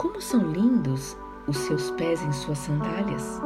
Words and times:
Como 0.00 0.18
são 0.18 0.40
lindos 0.40 1.14
os 1.46 1.58
seus 1.58 1.90
pés 1.90 2.22
em 2.22 2.32
suas 2.32 2.56
sandálias? 2.56 3.38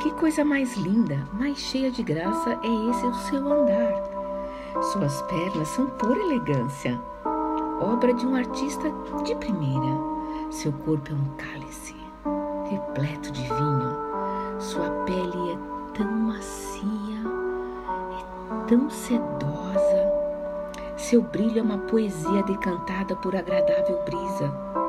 Que 0.00 0.10
coisa 0.14 0.44
mais 0.44 0.76
linda, 0.76 1.24
mais 1.32 1.58
cheia 1.58 1.92
de 1.92 2.02
graça 2.02 2.58
é 2.60 2.90
esse 2.90 3.06
o 3.06 3.14
seu 3.14 3.38
andar. 3.46 3.94
Suas 4.82 5.22
pernas 5.22 5.68
são 5.68 5.86
pura 5.86 6.18
elegância, 6.18 7.00
obra 7.80 8.12
de 8.12 8.26
um 8.26 8.34
artista 8.34 8.92
de 9.24 9.32
primeira. 9.36 9.96
Seu 10.50 10.72
corpo 10.72 11.12
é 11.12 11.14
um 11.14 11.36
cálice, 11.36 11.94
repleto 12.68 13.30
de 13.30 13.42
vinho. 13.42 13.96
Sua 14.58 14.90
pele 15.04 15.52
é 15.52 15.96
tão 15.96 16.10
macia, 16.10 17.20
é 18.18 18.66
tão 18.66 18.90
sedosa. 18.90 20.10
Seu 20.96 21.22
brilho 21.22 21.60
é 21.60 21.62
uma 21.62 21.78
poesia 21.78 22.42
decantada 22.42 23.14
por 23.14 23.36
agradável 23.36 24.02
brisa. 24.04 24.79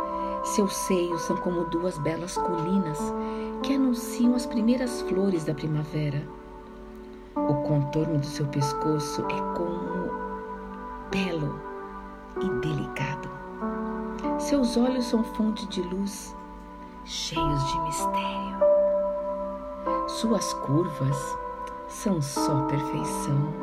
Seus 0.44 0.76
seios 0.76 1.22
são 1.22 1.38
como 1.38 1.66
duas 1.66 2.00
belas 2.00 2.36
colinas 2.36 2.98
que 3.62 3.76
anunciam 3.76 4.34
as 4.34 4.46
primeiras 4.46 5.02
flores 5.02 5.46
da 5.46 5.54
primavera. 5.54 6.28
O 7.36 7.54
contorno 7.68 8.18
do 8.18 8.26
seu 8.26 8.48
pescoço 8.48 9.22
é 9.22 9.56
como 9.56 10.10
belo 11.12 11.62
e 12.42 12.50
delicado. 12.60 13.30
Seus 14.40 14.76
olhos 14.78 15.06
são 15.06 15.24
fonte 15.24 15.68
de 15.68 15.82
luz, 15.84 16.36
cheios 17.06 17.72
de 17.72 17.80
mistério. 17.82 18.58
Suas 20.08 20.54
curvas 20.54 21.38
são 21.88 22.20
só 22.20 22.64
perfeição. 22.64 23.54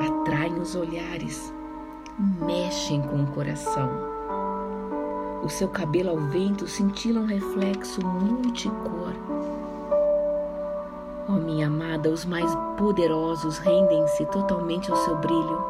Atraem 0.00 0.58
os 0.58 0.74
olhares, 0.74 1.54
mexem 2.18 3.00
com 3.02 3.22
o 3.22 3.26
coração 3.28 4.16
o 5.46 5.48
seu 5.48 5.68
cabelo 5.68 6.10
ao 6.10 6.16
vento 6.16 6.66
cintila 6.66 7.20
um 7.20 7.26
reflexo 7.26 8.04
multicor. 8.04 9.12
Oh, 11.28 11.34
minha 11.34 11.68
amada, 11.68 12.10
os 12.10 12.24
mais 12.24 12.52
poderosos 12.76 13.58
rendem-se 13.58 14.26
totalmente 14.26 14.90
ao 14.90 14.96
seu 14.96 15.14
brilho. 15.18 15.64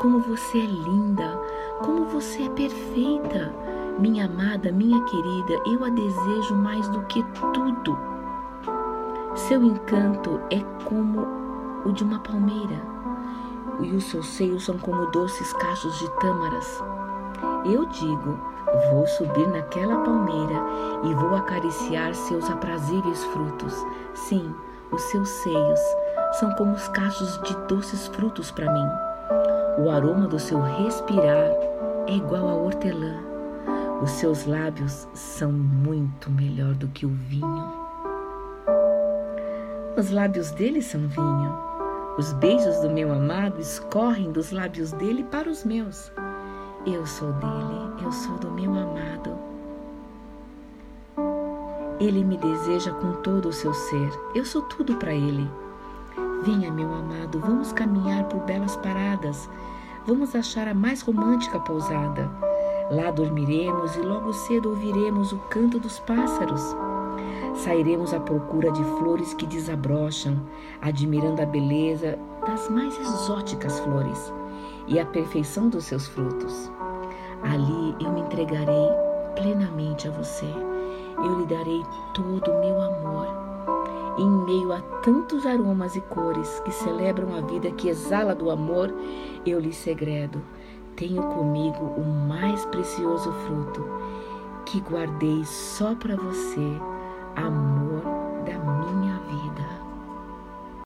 Como 0.00 0.18
você 0.18 0.58
é 0.58 0.66
linda, 0.66 1.38
como 1.84 2.06
você 2.06 2.42
é 2.42 2.48
perfeita. 2.48 3.54
Minha 3.96 4.24
amada, 4.24 4.72
minha 4.72 5.00
querida, 5.04 5.62
eu 5.66 5.84
a 5.84 5.88
desejo 5.88 6.56
mais 6.56 6.88
do 6.88 7.02
que 7.02 7.22
tudo. 7.54 7.96
Seu 9.36 9.62
encanto 9.62 10.40
é 10.50 10.58
como 10.84 11.24
o 11.84 11.92
de 11.92 12.02
uma 12.02 12.18
palmeira, 12.18 12.82
e 13.80 13.94
os 13.94 14.04
seus 14.04 14.26
seios 14.26 14.64
são 14.64 14.76
como 14.78 15.06
doces 15.12 15.52
cachos 15.52 15.96
de 16.00 16.10
tâmaras. 16.18 16.82
Eu 17.64 17.86
digo, 17.86 18.51
Vou 18.90 19.06
subir 19.06 19.46
naquela 19.48 19.98
palmeira 20.02 20.54
e 21.04 21.14
vou 21.14 21.34
acariciar 21.34 22.14
seus 22.14 22.50
aprazíveis 22.50 23.22
frutos. 23.26 23.74
Sim, 24.14 24.54
os 24.90 25.02
seus 25.02 25.28
seios 25.28 25.80
são 26.32 26.50
como 26.54 26.72
os 26.72 26.88
cachos 26.88 27.40
de 27.42 27.54
doces 27.66 28.06
frutos 28.08 28.50
para 28.50 28.72
mim. 28.72 28.88
O 29.78 29.90
aroma 29.90 30.26
do 30.26 30.38
seu 30.38 30.60
respirar 30.60 31.50
é 32.06 32.12
igual 32.12 32.48
a 32.48 32.54
hortelã. 32.54 33.16
Os 34.02 34.10
seus 34.10 34.46
lábios 34.46 35.06
são 35.14 35.52
muito 35.52 36.30
melhor 36.30 36.74
do 36.74 36.88
que 36.88 37.06
o 37.06 37.10
vinho. 37.10 37.72
Os 39.96 40.10
lábios 40.10 40.50
dele 40.50 40.82
são 40.82 41.00
vinho. 41.06 41.58
Os 42.18 42.32
beijos 42.34 42.80
do 42.80 42.90
meu 42.90 43.12
amado 43.12 43.60
escorrem 43.60 44.32
dos 44.32 44.50
lábios 44.50 44.92
dele 44.92 45.24
para 45.24 45.48
os 45.48 45.64
meus. 45.64 46.10
Eu 46.84 47.06
sou 47.06 47.30
dele, 47.34 48.02
eu 48.02 48.10
sou 48.10 48.36
do 48.38 48.50
meu 48.50 48.72
amado. 48.72 49.38
Ele 52.00 52.24
me 52.24 52.36
deseja 52.36 52.92
com 52.92 53.12
todo 53.22 53.50
o 53.50 53.52
seu 53.52 53.72
ser, 53.72 54.10
eu 54.34 54.44
sou 54.44 54.62
tudo 54.62 54.96
para 54.96 55.14
ele. 55.14 55.48
Venha, 56.42 56.72
meu 56.72 56.92
amado, 56.92 57.38
vamos 57.38 57.72
caminhar 57.72 58.24
por 58.24 58.40
belas 58.40 58.74
paradas, 58.78 59.48
vamos 60.04 60.34
achar 60.34 60.66
a 60.66 60.74
mais 60.74 61.02
romântica 61.02 61.60
pousada. 61.60 62.28
Lá 62.90 63.12
dormiremos 63.12 63.94
e 63.94 64.00
logo 64.00 64.32
cedo 64.32 64.70
ouviremos 64.70 65.32
o 65.32 65.38
canto 65.50 65.78
dos 65.78 66.00
pássaros. 66.00 66.74
Sairemos 67.54 68.12
à 68.12 68.18
procura 68.18 68.72
de 68.72 68.82
flores 68.82 69.34
que 69.34 69.46
desabrocham, 69.46 70.36
admirando 70.80 71.42
a 71.42 71.46
beleza 71.46 72.18
das 72.44 72.68
mais 72.68 72.98
exóticas 72.98 73.78
flores 73.78 74.32
e 74.86 74.98
a 74.98 75.06
perfeição 75.06 75.68
dos 75.68 75.84
seus 75.84 76.06
frutos. 76.08 76.70
Ali 77.42 77.96
eu 78.00 78.12
me 78.12 78.20
entregarei 78.20 78.88
plenamente 79.34 80.08
a 80.08 80.10
você. 80.10 80.46
Eu 81.18 81.40
lhe 81.40 81.46
darei 81.46 81.82
todo 82.14 82.50
o 82.50 82.60
meu 82.60 82.80
amor. 82.80 83.26
Em 84.18 84.28
meio 84.44 84.72
a 84.72 84.80
tantos 85.02 85.46
aromas 85.46 85.96
e 85.96 86.00
cores 86.02 86.60
que 86.60 86.70
celebram 86.70 87.34
a 87.36 87.40
vida 87.40 87.70
que 87.70 87.88
exala 87.88 88.34
do 88.34 88.50
amor, 88.50 88.92
eu 89.46 89.58
lhe 89.58 89.72
segredo. 89.72 90.42
Tenho 90.96 91.22
comigo 91.22 91.84
o 91.96 92.04
mais 92.04 92.64
precioso 92.66 93.32
fruto 93.32 93.84
que 94.66 94.80
guardei 94.80 95.44
só 95.44 95.94
para 95.94 96.16
você, 96.16 96.80
amor 97.34 98.21